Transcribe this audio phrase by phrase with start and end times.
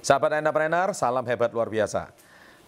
[0.00, 2.08] Sahabat entrepreneur, salam hebat luar biasa.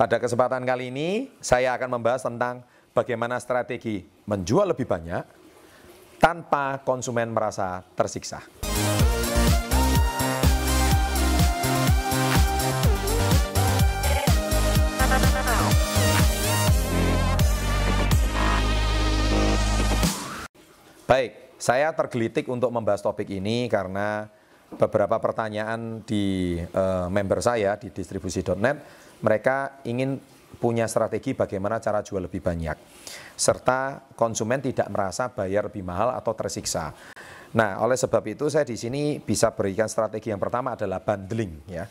[0.00, 2.64] Pada kesempatan kali ini, saya akan membahas tentang
[2.96, 5.28] bagaimana strategi menjual lebih banyak
[6.16, 8.40] tanpa konsumen merasa tersiksa.
[21.04, 24.32] Baik, saya tergelitik untuk membahas topik ini karena
[24.76, 28.76] beberapa pertanyaan di uh, member saya di distribusi.net,
[29.24, 30.20] mereka ingin
[30.58, 32.76] punya strategi bagaimana cara jual lebih banyak,
[33.38, 36.92] serta konsumen tidak merasa bayar lebih mahal atau tersiksa.
[37.48, 41.88] Nah, oleh sebab itu saya di sini bisa berikan strategi yang pertama adalah bundling ya.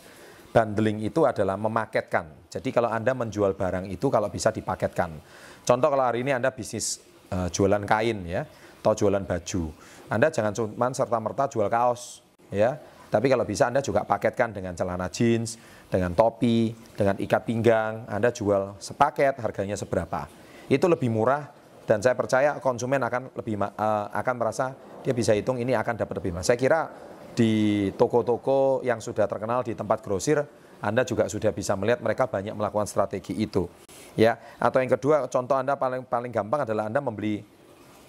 [0.53, 2.49] Bundling itu adalah memaketkan.
[2.49, 5.17] Jadi kalau Anda menjual barang itu kalau bisa dipaketkan.
[5.65, 8.45] Contoh kalau hari ini Anda bisnis uh, jualan kain ya,
[8.81, 9.63] atau jualan baju.
[10.07, 12.77] Anda jangan cuma serta-merta jual kaos, ya.
[13.07, 15.55] Tapi kalau bisa Anda juga paketkan dengan celana jeans,
[15.87, 20.27] dengan topi, dengan ikat pinggang, Anda jual sepaket, harganya seberapa.
[20.67, 21.47] Itu lebih murah
[21.87, 24.75] dan saya percaya konsumen akan lebih uh, akan merasa
[25.07, 26.43] dia bisa hitung ini akan dapat lebih mahal.
[26.43, 26.91] Saya kira
[27.31, 30.43] di toko-toko yang sudah terkenal di tempat grosir,
[30.83, 33.71] Anda juga sudah bisa melihat mereka banyak melakukan strategi itu.
[34.19, 37.39] Ya, atau yang kedua contoh Anda paling paling gampang adalah Anda membeli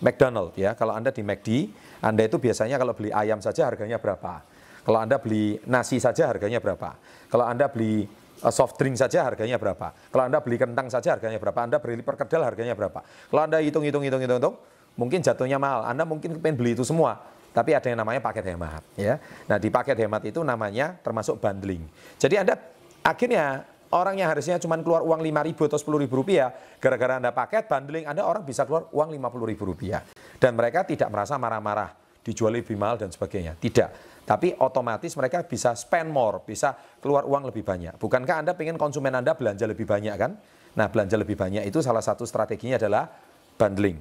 [0.01, 0.75] McDonald ya.
[0.79, 1.71] Kalau Anda di McD,
[2.03, 4.43] Anda itu biasanya kalau beli ayam saja harganya berapa?
[4.87, 6.97] Kalau Anda beli nasi saja harganya berapa?
[7.29, 8.09] Kalau Anda beli
[8.41, 9.93] uh, soft drink saja harganya berapa?
[10.09, 11.61] Kalau Anda beli kentang saja harganya berapa?
[11.61, 13.05] Anda beli perkedel harganya berapa?
[13.05, 14.57] Kalau Anda hitung hitung hitung hitung hitung,
[14.97, 15.85] mungkin jatuhnya mahal.
[15.85, 17.21] Anda mungkin pengen beli itu semua.
[17.53, 19.19] Tapi ada yang namanya paket hemat ya.
[19.51, 21.83] Nah, di paket hemat itu namanya termasuk bundling.
[22.21, 22.55] Jadi Anda
[23.03, 27.33] akhirnya orang yang harusnya cuma keluar uang 5 ribu atau 10 ribu rupiah, gara-gara Anda
[27.33, 30.05] paket, bundling, Anda orang bisa keluar uang 50 ribu rupiah.
[30.37, 33.57] Dan mereka tidak merasa marah-marah, dijual lebih mahal dan sebagainya.
[33.57, 34.21] Tidak.
[34.29, 37.97] Tapi otomatis mereka bisa spend more, bisa keluar uang lebih banyak.
[37.97, 40.37] Bukankah Anda ingin konsumen Anda belanja lebih banyak kan?
[40.77, 43.09] Nah belanja lebih banyak itu salah satu strateginya adalah
[43.57, 43.97] bundling.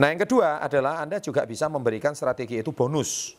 [0.00, 3.36] Nah yang kedua adalah Anda juga bisa memberikan strategi itu bonus.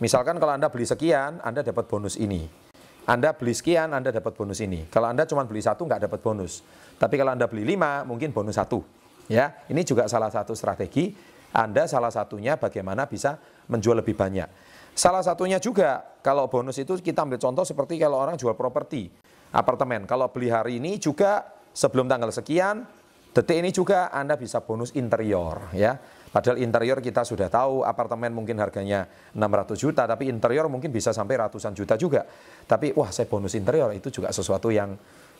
[0.00, 2.65] Misalkan kalau Anda beli sekian, Anda dapat bonus ini.
[3.06, 4.90] Anda beli sekian, Anda dapat bonus ini.
[4.90, 6.66] Kalau Anda cuma beli satu, nggak dapat bonus.
[6.98, 8.82] Tapi kalau Anda beli lima, mungkin bonus satu.
[9.30, 11.14] Ya, ini juga salah satu strategi.
[11.54, 13.38] Anda salah satunya bagaimana bisa
[13.70, 14.50] menjual lebih banyak.
[14.90, 19.06] Salah satunya juga kalau bonus itu kita ambil contoh seperti kalau orang jual properti,
[19.54, 20.02] apartemen.
[20.08, 22.82] Kalau beli hari ini juga sebelum tanggal sekian,
[23.30, 25.70] detik ini juga Anda bisa bonus interior.
[25.76, 25.94] Ya,
[26.36, 31.40] Padahal interior kita sudah tahu apartemen mungkin harganya 600 juta, tapi interior mungkin bisa sampai
[31.40, 32.28] ratusan juta juga.
[32.68, 34.92] Tapi wah saya bonus interior itu juga sesuatu yang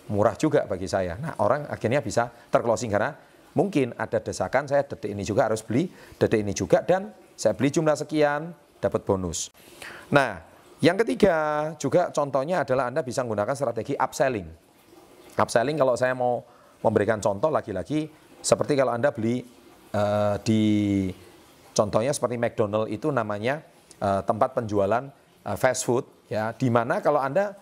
[0.09, 1.21] murah juga bagi saya.
[1.21, 3.13] Nah orang akhirnya bisa terclosing karena
[3.53, 5.85] mungkin ada desakan saya detik ini juga harus beli,
[6.17, 9.53] detik ini juga dan saya beli jumlah sekian dapat bonus.
[10.17, 10.41] Nah
[10.81, 11.37] yang ketiga
[11.77, 14.49] juga contohnya adalah Anda bisa menggunakan strategi upselling.
[15.37, 16.41] Upselling kalau saya mau
[16.81, 18.09] memberikan contoh lagi-lagi
[18.41, 19.56] seperti kalau Anda beli
[19.97, 20.63] uh, di
[21.73, 23.65] contohnya seperti McDonald itu namanya
[24.01, 25.09] uh, tempat penjualan
[25.45, 27.57] uh, fast food ya di mana kalau Anda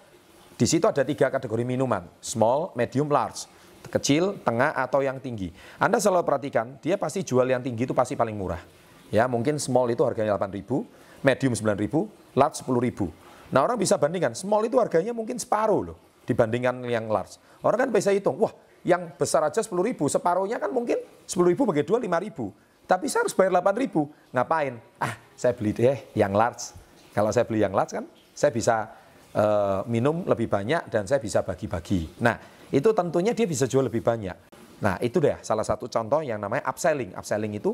[0.55, 3.51] di situ ada tiga kategori minuman, small, medium, large,
[3.91, 5.51] kecil, tengah atau yang tinggi.
[5.83, 8.63] Anda selalu perhatikan, dia pasti jual yang tinggi itu pasti paling murah.
[9.11, 13.51] Ya, mungkin small itu harganya 8.000, medium 9.000, large 10.000.
[13.51, 17.35] Nah, orang bisa bandingkan, small itu harganya mungkin separuh loh dibandingkan yang large.
[17.59, 18.55] Orang kan bisa hitung, wah
[18.87, 22.53] yang besar aja 10 ribu, separuhnya kan mungkin 10 ribu bagi dua 5 ribu.
[22.85, 24.13] Tapi saya harus bayar 8 ribu.
[24.33, 24.77] Ngapain?
[25.01, 26.77] Ah, saya beli deh yang large.
[27.17, 28.05] Kalau saya beli yang large kan,
[28.37, 28.93] saya bisa
[29.33, 32.21] uh, minum lebih banyak dan saya bisa bagi-bagi.
[32.21, 32.37] Nah,
[32.69, 34.37] itu tentunya dia bisa jual lebih banyak.
[34.85, 37.17] Nah, itu deh salah satu contoh yang namanya upselling.
[37.17, 37.73] Upselling itu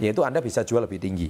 [0.00, 1.28] yaitu Anda bisa jual lebih tinggi.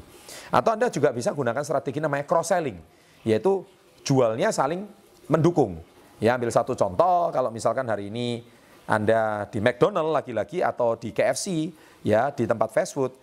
[0.54, 2.78] Atau Anda juga bisa gunakan strategi namanya cross selling,
[3.26, 3.66] yaitu
[4.06, 4.86] jualnya saling
[5.26, 5.82] mendukung.
[6.22, 8.46] Ya, ambil satu contoh, kalau misalkan hari ini
[8.90, 11.70] anda di McDonald lagi-lagi atau di KFC
[12.02, 13.14] ya di tempat fast food,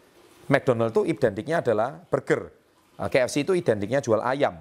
[0.48, 2.48] McDonald itu identiknya adalah burger.
[2.96, 4.56] Nah, KFC itu identiknya jual ayam.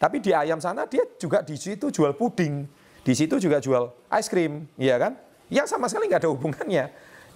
[0.00, 2.64] Tapi di ayam sana dia juga di situ jual puding,
[3.04, 5.12] di situ juga jual ice cream, ya kan?
[5.52, 6.84] Yang sama sekali nggak ada hubungannya,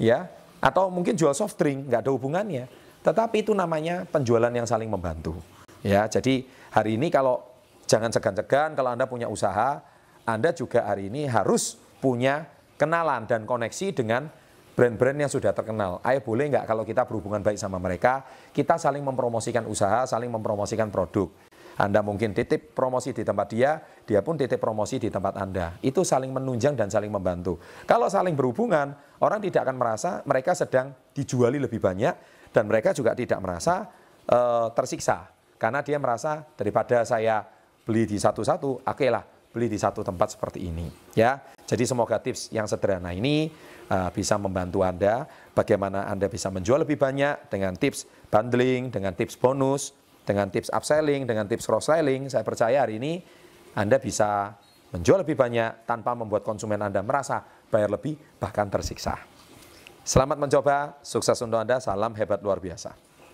[0.01, 0.19] ya.
[0.61, 2.73] Atau mungkin jual soft drink, nggak ada hubungannya.
[3.05, 5.37] Tetapi itu namanya penjualan yang saling membantu.
[5.81, 7.41] Ya, jadi hari ini kalau
[7.85, 9.81] jangan segan-segan kalau Anda punya usaha,
[10.29, 14.25] Anda juga hari ini harus punya kenalan dan koneksi dengan
[14.73, 16.01] brand-brand yang sudah terkenal.
[16.01, 18.25] Ayo boleh nggak kalau kita berhubungan baik sama mereka,
[18.57, 21.29] kita saling mempromosikan usaha, saling mempromosikan produk.
[21.77, 25.77] Anda mungkin titip promosi di tempat dia, dia pun titip promosi di tempat Anda.
[25.85, 27.61] Itu saling menunjang dan saling membantu.
[27.85, 32.15] Kalau saling berhubungan, orang tidak akan merasa mereka sedang dijuali lebih banyak
[32.53, 33.89] dan mereka juga tidak merasa
[34.29, 35.29] uh, tersiksa.
[35.61, 37.45] Karena dia merasa daripada saya
[37.85, 40.87] beli di satu-satu, oke lah beli di satu tempat seperti ini
[41.19, 41.37] ya.
[41.71, 43.47] Jadi semoga tips yang sederhana ini
[43.87, 49.39] uh, bisa membantu Anda bagaimana Anda bisa menjual lebih banyak dengan tips bundling, dengan tips
[49.39, 49.95] bonus,
[50.27, 52.27] dengan tips upselling, dengan tips cross selling.
[52.27, 53.23] Saya percaya hari ini
[53.79, 54.51] Anda bisa
[54.91, 59.15] menjual lebih banyak tanpa membuat konsumen Anda merasa bayar lebih bahkan tersiksa.
[60.03, 63.10] Selamat mencoba, sukses untuk Anda, salam hebat luar biasa.